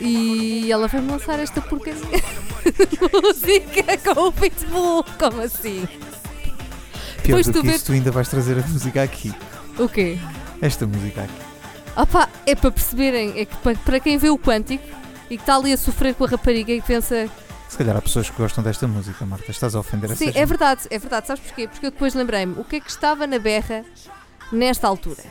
[0.00, 5.04] E ela vai-me lançar esta porcaria de música com o Pitbull.
[5.18, 5.86] Como assim?
[7.22, 9.32] Pior Depois do tu que vês- isso, tu ainda vais trazer a música aqui.
[9.78, 10.18] O quê?
[10.60, 11.43] Esta música aqui.
[12.06, 14.84] Pá, é para perceberem, é que para, para quem vê o Quântico
[15.30, 17.28] e que está ali a sofrer com a rapariga e que pensa
[17.68, 19.50] Se calhar há pessoas que gostam desta música, Marta.
[19.50, 21.26] Estás a ofender essa Sim, é verdade, é verdade.
[21.26, 21.68] Sabes porquê?
[21.68, 23.84] Porque eu depois lembrei-me o que é que estava na berra
[24.52, 25.22] nesta altura.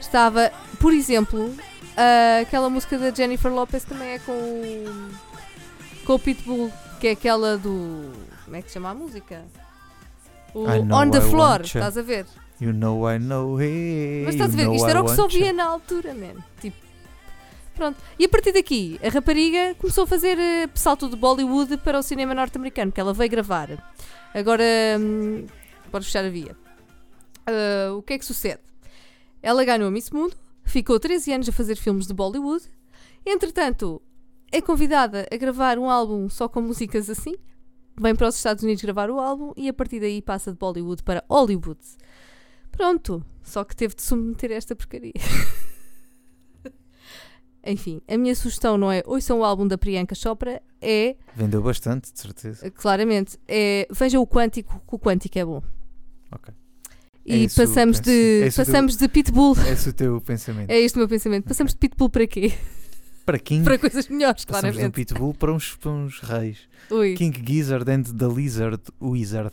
[0.00, 1.54] Estava, por exemplo,
[1.96, 5.10] ah, aquela música da Jennifer Lopez também é com o,
[6.04, 8.12] com o Pitbull, que é aquela do.
[8.44, 9.44] Como é que se chama a música?
[10.54, 12.24] O On the Floor, estás a ver?
[12.60, 14.24] You know I know it.
[14.24, 16.42] Mas estás a ver, isto era o que se ouvia na altura, man.
[16.60, 16.76] Tipo,
[17.74, 18.00] pronto.
[18.18, 22.02] E a partir daqui, a rapariga começou a fazer eh, salto de Bollywood para o
[22.02, 23.68] cinema norte-americano, que ela veio gravar.
[24.34, 24.64] Agora,
[25.90, 26.56] podes fechar a via.
[27.46, 28.60] Ah, o que é que sucede?
[29.42, 30.34] Ela ganhou a Miss Mundo,
[30.64, 32.64] ficou 13 anos a fazer filmes de Bollywood.
[33.24, 34.02] Entretanto,
[34.52, 37.34] é convidada a gravar um álbum só com músicas assim.
[38.00, 41.02] Vem para os Estados Unidos gravar o álbum e a partir daí passa de Bollywood
[41.02, 41.80] para Hollywood.
[42.78, 45.12] Pronto, só que teve de submeter a esta porcaria.
[47.66, 52.12] Enfim, a minha sugestão não é ouçam o álbum da Priyanka Chopra, é, Vendeu bastante,
[52.12, 52.70] de certeza.
[52.70, 55.60] claramente, é vejam o Quântico, que o Quântico é bom.
[56.30, 56.54] Ok.
[57.26, 59.56] E É isso, passamos, de, é o teu- passamos de Pitbull.
[59.72, 60.70] Esse é o teu pensamento.
[60.70, 61.48] É este o meu pensamento.
[61.48, 62.52] Passamos de Pitbull para quê?
[63.26, 64.94] Para King, Para coisas melhores, passamos de um claramente.
[64.94, 66.60] Pitbull para uns, para uns reis.
[66.90, 67.14] Ui.
[67.14, 69.52] King Gizzard and the Lizard Wizard.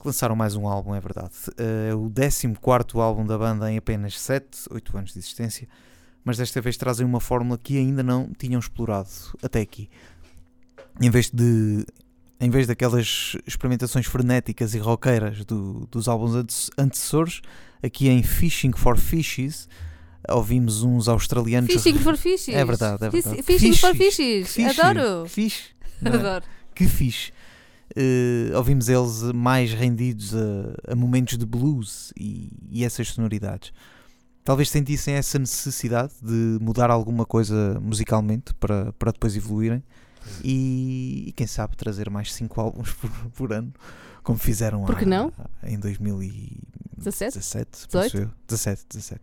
[0.00, 1.32] Que lançaram mais um álbum, é verdade.
[1.56, 5.68] É o 14 álbum da banda em apenas 7, 8 anos de existência.
[6.24, 9.08] Mas desta vez trazem uma fórmula que ainda não tinham explorado
[9.42, 9.88] até aqui.
[11.00, 11.84] Em vez de.
[12.40, 17.40] Em vez daquelas experimentações frenéticas e roqueiras do- dos álbuns ante- antecessores,
[17.82, 19.68] aqui em Fishing for Fishes
[20.28, 21.72] ouvimos uns australianos.
[21.72, 22.54] Fishing for fishes.
[22.54, 23.42] É verdade, é verdade.
[23.42, 24.48] Fishing for Fishes.
[24.48, 24.54] fishes.
[24.54, 25.26] Fish, Adoro.
[25.28, 25.64] Fish.
[26.00, 26.16] não é?
[26.16, 26.44] Adoro.
[26.74, 27.32] Que fixe.
[27.96, 33.72] Eh, ouvimos eles mais rendidos a, a momentos de blues e, e essas sonoridades.
[34.44, 39.82] Talvez sentissem essa necessidade de mudar alguma coisa musicalmente para, para depois evoluírem
[40.42, 43.72] e, e quem sabe trazer mais 5 álbuns por, por ano,
[44.22, 45.32] como fizeram Por que há- não?
[45.62, 47.38] em 2017.
[47.38, 47.88] 17?
[47.90, 48.30] penso eu.
[48.48, 49.20] 17, 17.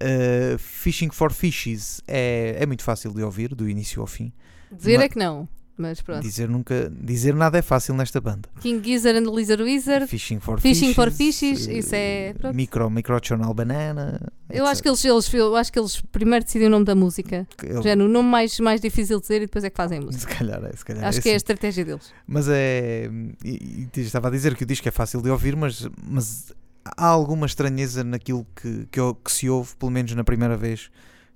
[0.00, 4.32] Eh, Fishing for Fishes é, é muito fácil de ouvir, do início ao fim.
[4.70, 5.48] Dizer é que não.
[5.78, 6.22] Mas pronto.
[6.22, 8.48] Dizer, nunca, dizer nada é fácil nesta banda.
[8.60, 10.08] King Gizzard and the Lizard Wizard.
[10.08, 12.56] Fishing for Fishing fishes, for fishes, eh, isso é- pronto.
[12.56, 14.20] Micro, microchannel banana.
[14.50, 17.46] Eu acho, que eles, eles, eu acho que eles primeiro decidem o nome da música.
[17.62, 20.00] Ele- Já no nome mais, mais difícil de dizer e depois é que fazem a
[20.02, 20.28] música.
[20.32, 21.36] Se calhar é, se calhar Acho é que é a assim.
[21.36, 22.12] estratégia deles.
[22.26, 23.08] Mas é.
[23.44, 26.52] E, e estava a dizer que o disco é fácil de ouvir, mas, mas
[26.84, 30.90] há alguma estranheza naquilo que, que, que se ouve, pelo menos na primeira vez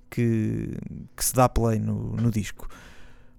[0.09, 0.69] que,
[1.15, 2.67] que se dá play no, no disco.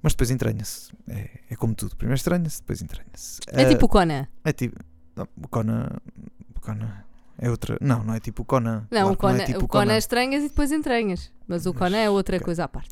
[0.04, 0.92] Mas depois entranha-se.
[1.08, 1.96] É, é como tudo.
[1.96, 3.40] Primeiro estranha-se, depois entranha-se.
[3.48, 4.28] É Ah, tipo o Conan.
[4.44, 4.76] É tipo.
[5.16, 5.88] Não, o Conan.
[6.54, 6.92] O Conan
[7.38, 7.78] é outra.
[7.80, 8.86] Não, não é tipo o Conan.
[8.90, 11.32] Não, o que Conan, é tipo o Conan é estranhas e depois entranhas.
[11.48, 12.44] Mas o Mas, Conan é outra ok.
[12.44, 12.90] coisa à parte.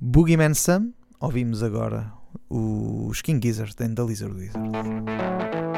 [0.00, 0.90] Boogeyman Sam.
[1.20, 2.12] Ouvimos agora
[2.48, 5.69] os King Gizzard and the Lizard Wizard.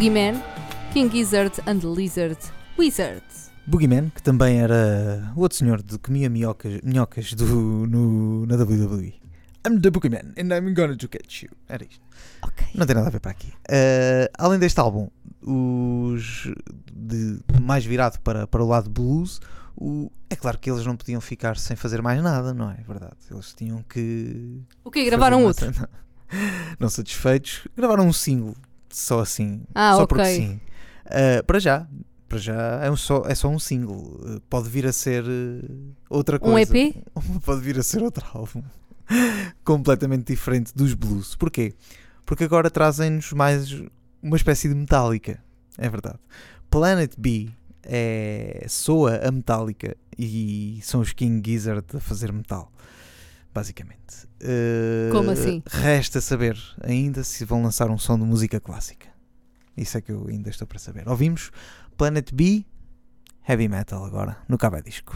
[0.00, 0.42] Boogeyman,
[0.94, 2.38] King Gizzard and Lizard
[2.78, 3.22] Wizard.
[3.66, 7.44] Boogeyman, que também era o outro senhor de que comia minhocas, minhocas do,
[7.86, 9.12] no, na WWE.
[9.68, 11.50] I'm the Boogeyman and I'm gonna to catch you.
[11.68, 12.00] Era isto.
[12.40, 12.66] Ok.
[12.74, 13.48] Não tem nada a ver para aqui.
[13.48, 15.10] Uh, além deste álbum,
[15.42, 16.50] os
[16.90, 19.38] de, mais virado para, para o lado blues,
[19.76, 23.16] o- é claro que eles não podiam ficar sem fazer mais nada, não é verdade?
[23.30, 24.62] Eles tinham que.
[24.82, 25.04] O quê?
[25.04, 25.66] Gravaram outro?
[25.74, 25.90] cena.
[26.78, 28.54] Não satisfeitos, gravaram um single,
[28.90, 29.62] só assim.
[29.74, 30.06] Ah, só ok.
[30.06, 30.60] porque sim.
[31.06, 31.86] Uh, para já.
[32.28, 34.20] Para já é, um só, é só um single.
[34.20, 36.76] Uh, Pode vir a ser uh, outra Um coisa.
[36.76, 36.96] EP?
[37.44, 38.62] Pode vir a ser outro álbum.
[39.64, 41.34] Completamente diferente dos blues.
[41.34, 41.74] Porquê?
[42.24, 43.82] Porque agora trazem-nos mais
[44.22, 45.42] uma espécie de metálica.
[45.76, 46.18] É verdade.
[46.70, 47.50] Planet B
[47.82, 52.70] é, soa a metálica e são os King Gizzard a fazer metal.
[53.52, 54.26] Basicamente.
[54.40, 55.62] Uh, Como assim?
[55.68, 59.08] Resta saber ainda se vão lançar um som de música clássica.
[59.76, 61.08] Isso é que eu ainda estou para saber.
[61.08, 61.50] Ouvimos
[61.96, 62.64] Planet B,
[63.48, 65.14] Heavy Metal agora, no Cabo Disco.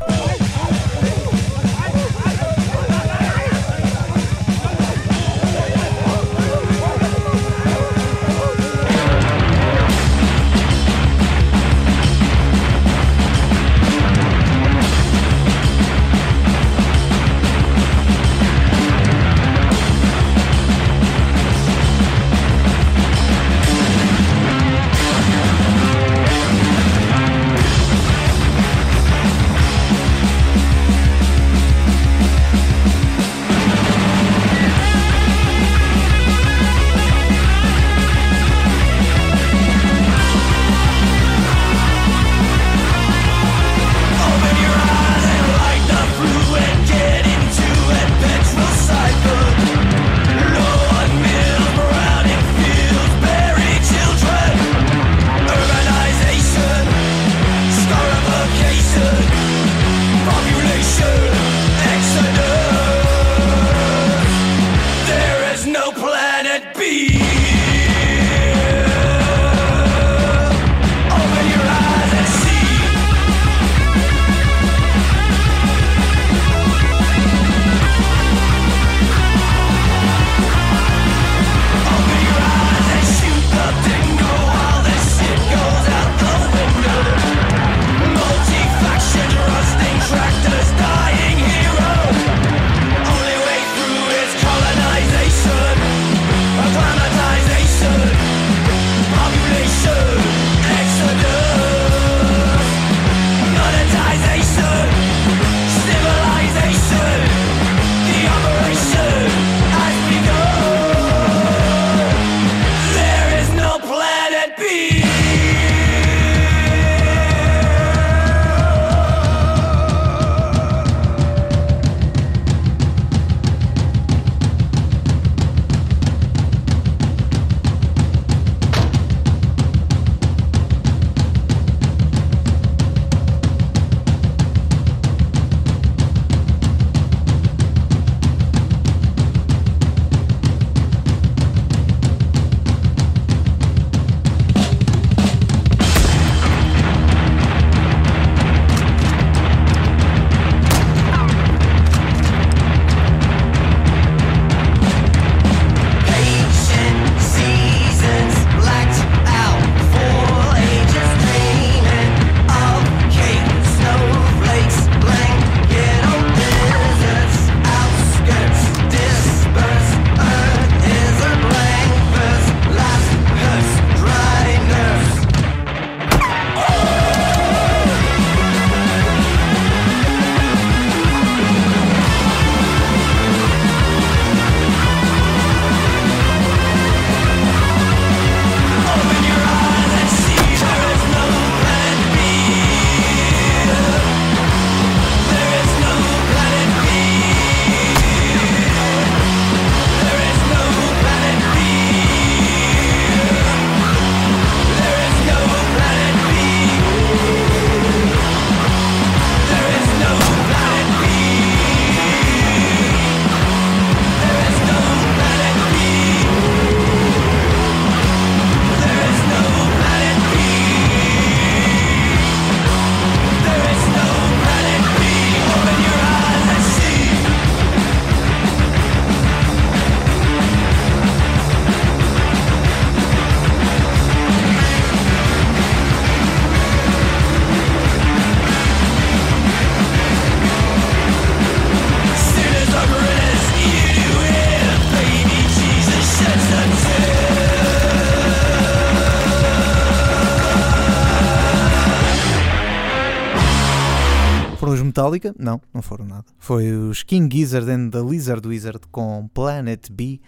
[255.29, 255.35] Metallica?
[255.39, 256.25] Não, não foram nada.
[256.39, 260.21] Foi os King Gizzard and the Lizard Wizard com Planet B.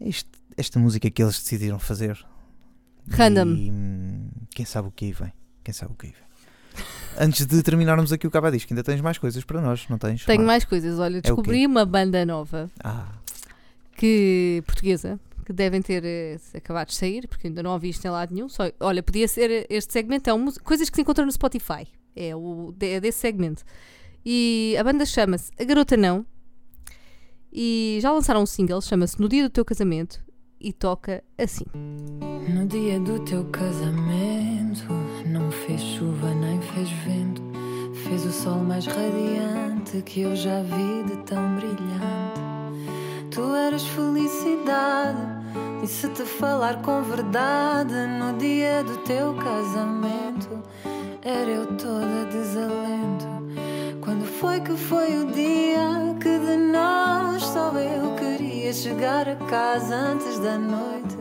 [0.00, 2.18] Este- esta música que eles decidiram fazer.
[3.08, 3.54] Random.
[3.54, 5.32] E, hum, quem sabe o que aí vem?
[5.64, 6.84] Quem sabe o que aí vem?
[7.18, 10.24] Antes de terminarmos aqui o Caba Disco, ainda tens mais coisas para nós, não tens?
[10.24, 10.98] Tenho mais coisas.
[10.98, 13.08] Olha, descobri uma banda nova Ah,
[13.96, 18.10] que portuguesa que devem ter eh, acabado de sair, porque ainda não ouvi isto em
[18.10, 18.48] lado nenhum.
[18.48, 21.88] Só, olha, podia ser este segmento, é um, coisas que se encontram no Spotify.
[22.14, 23.64] É, o, é desse segmento.
[24.24, 26.24] E a banda chama-se A Garota Não.
[27.52, 30.22] E já lançaram um single, chama-se No Dia do Teu Casamento.
[30.60, 31.64] E toca assim.
[32.52, 34.84] No dia do teu casamento,
[35.24, 37.40] não fez chuva nem fez vento.
[37.94, 42.40] Fez o sol mais radiante que eu já vi de tão brilhante.
[43.30, 45.20] Tu eras felicidade,
[45.82, 50.62] e se te falar com verdade, no dia do teu casamento,
[51.22, 52.89] era eu toda desalento.
[54.50, 60.40] Foi que foi o dia que de nós só eu queria chegar a casa antes
[60.40, 61.16] da noite,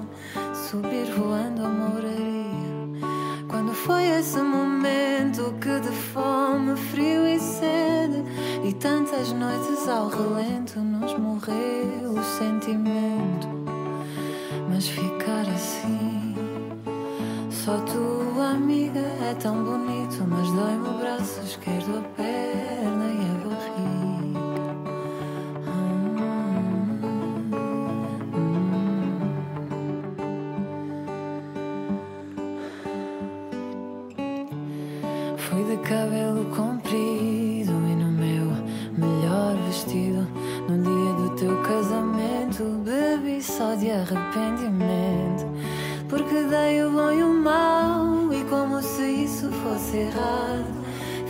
[0.68, 3.06] subir voando a moraria?
[3.48, 8.24] Quando foi esse momento que de fome, frio e sede
[8.64, 13.48] e tantas noites ao relento nos morreu o sentimento?
[14.72, 16.34] Mas ficar assim,
[17.52, 23.09] só tua amiga é tão bonito, mas dói-me o braço esquerdo, a perna
[44.14, 45.46] arrependimento.
[46.08, 50.80] Porque dei o bom e o mau, e como se isso fosse errado.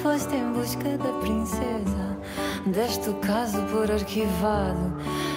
[0.01, 2.17] Foste em busca da princesa,
[2.65, 4.93] deste o caso por arquivado.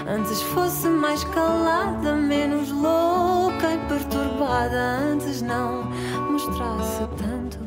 [0.06, 4.98] Antes fosse mais calada, menos louca e perturbada.
[5.12, 5.84] Antes não
[6.30, 7.58] mostrasse tanto,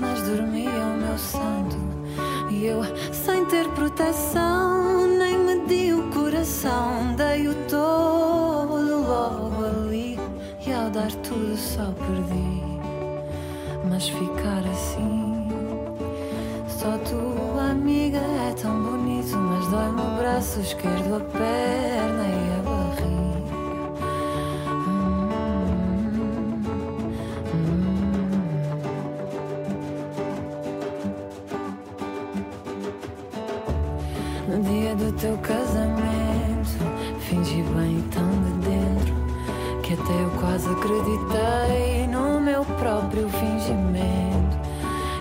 [0.00, 1.76] mas dormia o meu santo.
[2.50, 2.80] E eu,
[3.12, 4.55] sem ter proteção,
[10.96, 12.62] dar tudo só perdi.
[13.88, 15.48] Mas ficar assim,
[16.66, 22.62] só tua amiga é tão bonito, mas dói-me o braço esquerdo, a perna e a
[22.62, 23.16] barriga.
[24.88, 25.28] Hum,
[27.52, 27.72] hum.
[34.48, 36.78] No dia do teu casamento,
[37.20, 38.65] fingi bem tão de
[39.86, 44.58] que até eu quase acreditei no meu próprio fingimento.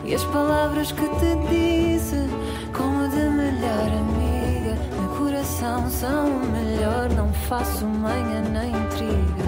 [0.04, 2.28] E as palavras que te disse,
[2.74, 7.10] como de melhor amiga, no coração são o melhor.
[7.16, 9.46] Não faço manha nem intriga.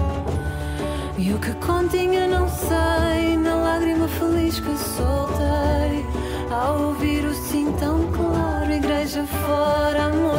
[1.18, 6.06] E o que continha não sei, na lágrima feliz que soltei.
[6.48, 10.37] Ao ouvir o sim tão claro, igreja fora, amor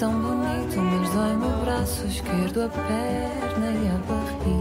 [0.00, 4.59] tão bonito, mas dói-me o braço esquerdo, a perna e a barriga.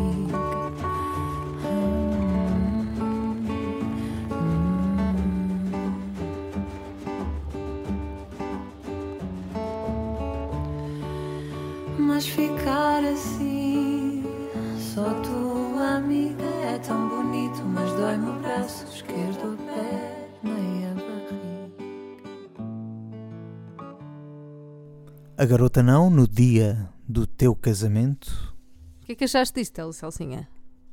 [25.39, 28.53] A garota não, no dia do teu casamento.
[29.01, 30.49] O que é que achaste disto, Salsinha?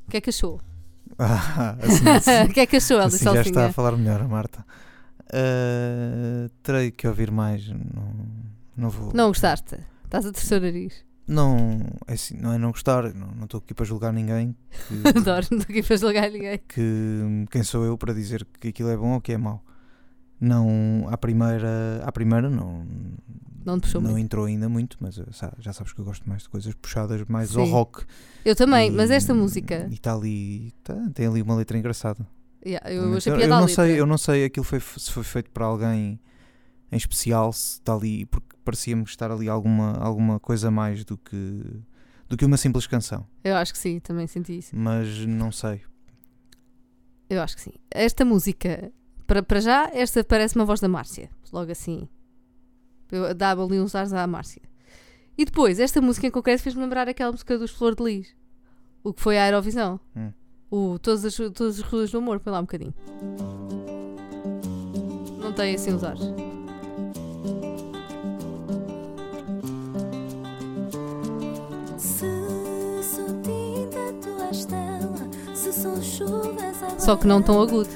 [0.06, 0.60] O que é que achou?
[1.18, 4.20] Ah, assim, assim, o que é que achou, Eli assim já está a falar melhor,
[4.20, 4.66] a Marta.
[5.32, 7.68] Ah, terei que ouvir mais.
[7.68, 8.12] Não,
[8.76, 9.12] não vou.
[9.14, 9.78] Não gostaste?
[10.04, 11.04] Estás a terceiro nariz.
[11.28, 11.78] Não,
[12.08, 13.14] é assim, não é não gostar.
[13.14, 14.56] Não não estou aqui para julgar ninguém.
[14.88, 16.60] Que, Adoro, não estou aqui para julgar ninguém.
[16.68, 19.64] que quem sou eu para dizer que aquilo é bom ou que é mau.
[20.40, 22.84] Não, à primeira, à primeira não,
[23.66, 24.24] Não te puxou não muito.
[24.24, 25.24] entrou ainda muito, mas eh,
[25.58, 27.72] já sabes que eu gosto mais de coisas puxadas mais ao Sim.
[27.72, 28.04] rock.
[28.44, 29.88] Eu também, E- mas esta música.
[29.90, 32.26] E está ali, tá, tem ali uma letra engraçada.
[32.64, 35.64] Yeah, eu eu, eu não sei, eu não sei aquilo foi, se foi feito para
[35.66, 36.18] alguém
[36.90, 41.62] em especial, se está ali, porque parecia-me estar ali alguma, alguma coisa mais do que,
[42.28, 43.26] do que uma simples canção.
[43.42, 44.74] Eu acho que sim, também senti isso.
[44.76, 45.82] Mas não sei.
[47.28, 47.72] Eu acho que sim.
[47.90, 48.92] Esta música
[49.26, 51.28] Para, para já, esta parece uma voz da Márcia.
[51.52, 52.08] Logo assim.
[53.10, 54.62] Eu- Dá ali uns ares à Márcia.
[55.38, 58.34] E depois, esta música em concreto fez-me lembrar aquela música dos Flor de Lis.
[59.04, 60.00] O que foi a Eurovisão.
[60.16, 60.32] Hum.
[60.70, 62.40] O Todas as, todas as Ruas do Amor.
[62.40, 62.94] Foi lá um bocadinho.
[65.40, 66.22] Não tem assim os ares.
[76.98, 77.88] Só que não tão agudo.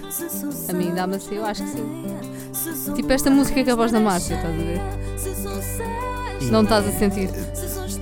[0.69, 2.00] A mim dá-me assim, eu acho que sim.
[2.95, 4.81] Tipo esta música que é a voz da Márcia, estás a ver?
[6.43, 7.29] E- Não estás a sentir.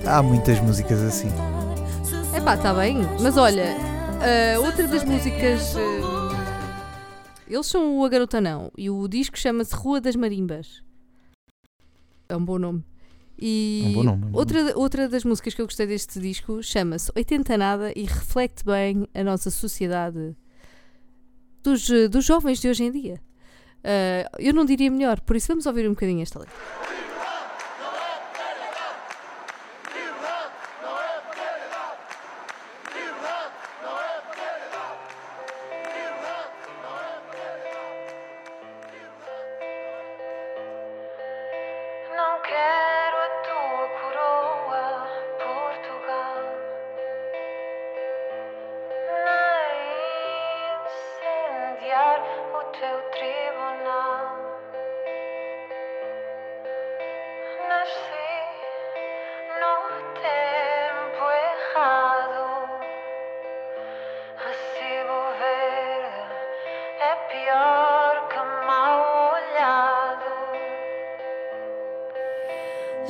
[0.05, 1.27] Há muitas músicas assim.
[2.35, 2.97] Epá, está bem.
[3.21, 3.75] Mas olha,
[4.21, 5.75] ah, outra das músicas.
[5.75, 10.83] ah, eles são o A Garota Não e o disco chama-se Rua das Marimbas.
[12.29, 12.83] É um bom nome.
[13.41, 16.61] E Um bom nome, um bom outra, outra das músicas que eu gostei deste disco
[16.61, 20.35] chama-se 80 Nada e reflete bem a nossa sociedade
[21.63, 23.19] dos, eh, dos jovens de hoje em dia.
[23.83, 26.55] Ah, eu não diria melhor, por isso vamos ouvir um bocadinho esta letra.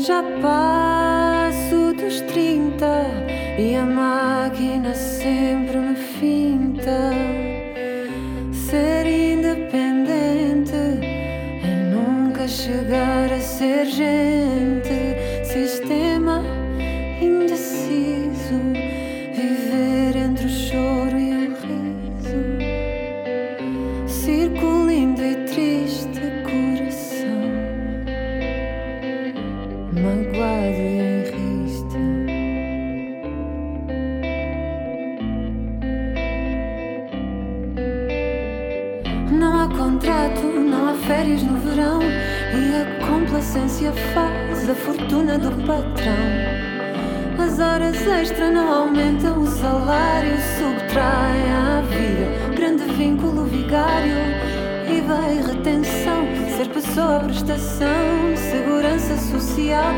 [0.09, 2.83] Já passo dos 30
[3.59, 4.08] e a máquina
[43.91, 46.69] faz a fortuna do patrão.
[47.37, 54.17] As horas extra não aumentam o salário, subtraem à vida grande vínculo vigário
[54.85, 56.27] e vai retenção.
[56.57, 59.93] Ser pessoa, prestação, segurança social,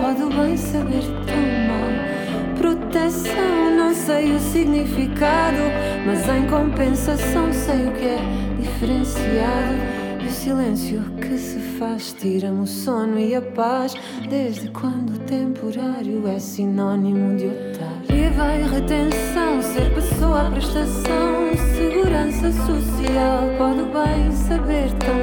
[0.00, 1.36] pode bem saber tão
[1.68, 2.56] mal.
[2.56, 5.58] Proteção, não sei o significado,
[6.06, 8.18] mas em compensação sei o que é
[8.58, 9.98] diferenciado.
[10.22, 13.94] E o silêncio que se faz tira-me o sono e a paz.
[14.28, 17.98] Desde quando o temporário é sinónimo de otário?
[18.10, 23.44] E vai retenção, ser pessoa, prestação, segurança social.
[23.56, 25.17] Pode bem saber tão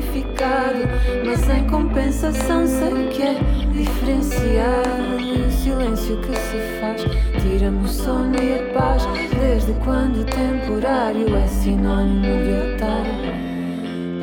[0.00, 0.88] significado,
[1.24, 3.34] mas em compensação sei que é
[3.72, 5.20] diferenciado.
[5.20, 7.02] E o silêncio que se faz
[7.42, 9.06] tira-me o sono e a paz.
[9.38, 13.30] Desde quando o temporário é sinónimo de otário?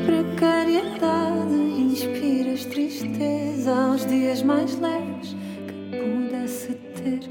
[0.05, 5.35] Precariedade inspiras tristeza aos dias mais leves
[5.67, 7.29] que pudesse ter.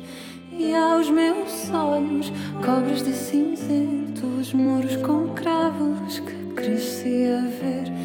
[0.52, 2.32] E aos meus olhos
[2.64, 7.95] cobres de cinzento os muros com cravos que cresci a ver.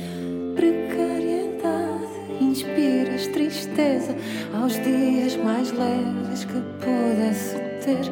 [3.82, 4.16] Tristeza
[4.54, 8.06] aos dias mais leves que pudesse ter.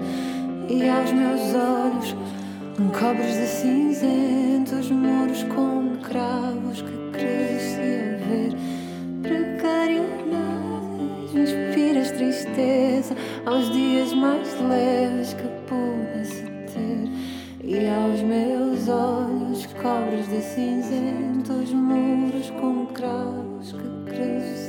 [0.68, 2.16] E aos meus olhos
[2.98, 8.56] cobres de cinzento os muros com cravos que cresci a ver.
[9.22, 10.10] Precariedade
[11.36, 13.16] inspiras tristeza
[13.46, 16.44] aos dias mais leves que pudesse
[16.74, 17.10] ter.
[17.64, 24.69] E aos meus olhos cobres de cinzento os muros com cravos que cresci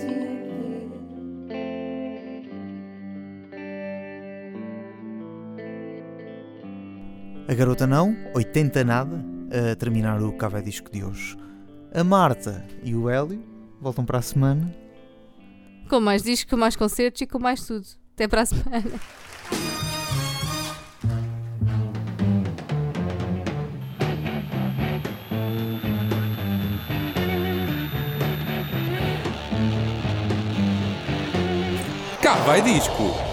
[7.50, 9.24] A garota não, 80 nada,
[9.72, 11.36] a terminar o Café Disco de hoje.
[11.92, 13.42] A Marta e o Hélio
[13.80, 14.72] voltam para a semana.
[15.88, 17.84] Com mais discos, com mais concertos e com mais tudo.
[18.14, 18.92] Até para a semana.
[32.22, 33.29] Cá vai disco.